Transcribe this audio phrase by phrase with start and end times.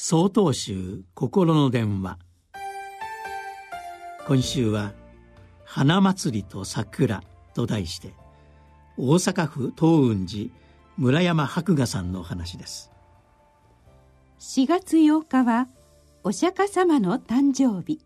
[0.00, 2.20] 総統集心の電話。
[4.28, 4.92] 今週は
[5.66, 8.14] 「花祭りと桜」と題して
[8.96, 10.50] 大阪府東雲寺
[10.98, 12.92] 村山博雅さんのお話です。
[14.38, 15.66] 4月8日は
[16.22, 18.00] お釈迦様の誕生日。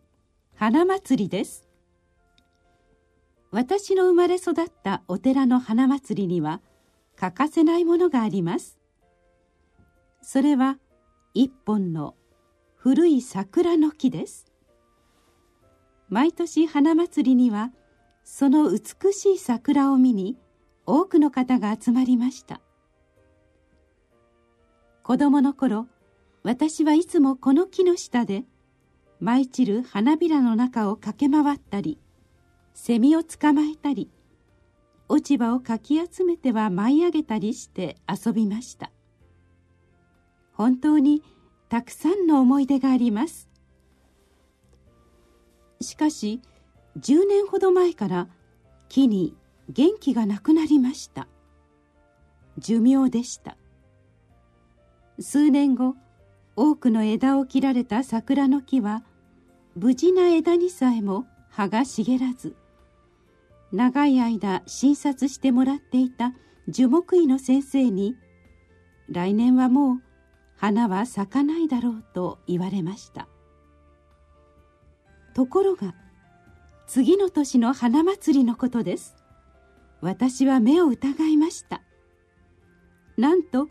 [0.54, 1.68] 花祭りです。
[3.50, 6.62] 私の生まれ育ったお寺の花祭りには
[7.16, 8.78] 欠かせないものがあります。
[10.22, 10.78] それは
[11.34, 12.14] 一本の
[12.74, 14.52] 古い桜の木です。
[16.10, 17.72] 毎年花祭りには
[18.22, 20.36] その美しい桜を見に
[20.84, 22.60] 多くの方が集まりました。
[25.02, 25.86] 子供の頃
[26.42, 28.44] 私はいつもこの木の下で
[29.18, 31.98] 舞い散る花びらの中を駆け回ったり
[32.74, 34.10] セミを捕まえたり
[35.08, 38.90] 落ち葉をかき集めては舞い上げたりして遊びました。
[40.62, 41.24] 本当に
[41.68, 43.48] たくさんの思い出があります。
[45.80, 46.40] しかし
[47.00, 48.28] 10年ほど前から
[48.88, 49.34] 木に
[49.68, 51.26] 元気がなくなりました。
[52.58, 53.56] 寿命でした。
[55.18, 55.96] 数年後
[56.54, 59.02] 多くの枝を切られた桜の木は
[59.74, 62.54] 無事な枝にさえも葉が茂らず
[63.72, 66.34] 長い間診察してもらっていた
[66.68, 68.14] 樹木医の先生に
[69.08, 70.11] 来年はもう
[70.62, 73.26] 花は咲かないだろうと言われました。
[75.34, 75.96] ところが
[76.86, 79.16] 次の年の花祭りのことです。
[80.02, 81.82] 私は目を疑いました。
[83.16, 83.70] なんと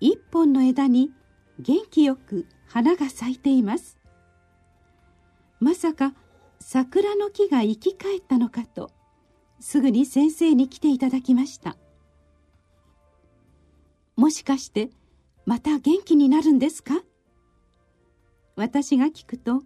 [0.00, 1.10] 一本の枝に
[1.58, 3.98] 元気よく花が咲いています。
[5.60, 6.14] まさか
[6.58, 8.90] 桜の木が生き返ったのかと
[9.58, 11.76] すぐに先生に来ていただきました。
[14.16, 14.88] もしかして
[15.46, 17.02] また元気になるんですか？
[18.56, 19.62] 私が聞くと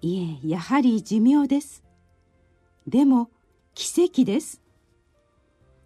[0.00, 1.84] いえやはり寿命です。
[2.86, 3.30] でも
[3.74, 4.60] 奇跡です。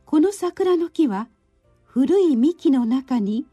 [0.07, 1.29] この桜の木は
[1.85, 3.45] 古い幹の中に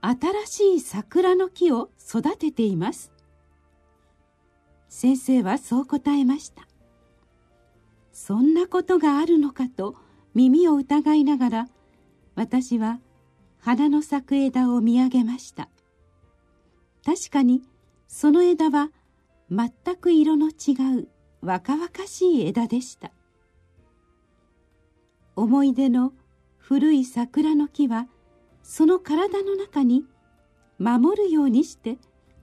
[0.00, 3.12] 新しい桜の木を育てています。
[4.88, 6.66] 先生はそう答えました。
[8.12, 9.94] そんなことがあるのかと
[10.34, 11.68] 耳を疑いながら
[12.34, 13.00] 私は
[13.60, 15.68] 花の咲く枝を見上げました。
[17.04, 17.62] 確かに
[18.06, 18.90] その枝は
[19.50, 21.08] 全く色の違う
[21.40, 23.12] 若々しい枝でした。
[25.36, 26.12] 思い出の
[26.56, 28.08] 古い桜の木は
[28.62, 30.04] その体の中に
[30.78, 31.96] 守るようにして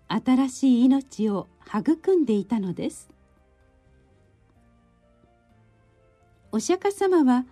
[0.07, 3.09] 新しい命を育んでいたのです。
[6.51, 7.45] お釈迦様は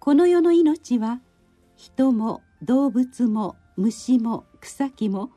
[0.00, 1.20] この世の命は
[1.76, 5.30] 人も動物も虫も草木も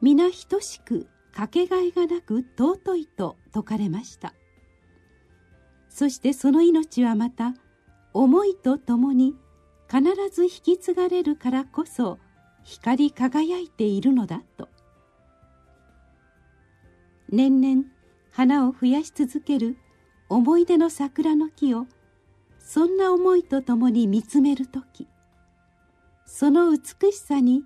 [0.00, 4.34] 皆等しくかけがえがなく尊いと説かれました。
[5.88, 7.54] そしてその命はまた
[8.12, 9.34] 思いとともに
[9.90, 12.18] 必ず引き継がれるからこそ
[12.62, 14.68] 光り輝いているのだと。
[17.30, 17.84] 年々
[18.30, 19.76] 花を増やし続ける
[20.28, 21.86] 思い出の桜の木を
[22.58, 25.08] そんな思いとともに見つめる時
[26.24, 27.64] その美しさに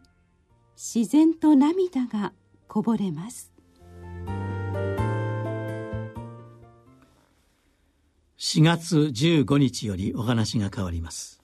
[0.77, 2.33] 自然と涙が
[2.69, 3.53] こぼれます。
[8.39, 11.43] 4月15日よりお話が変わります。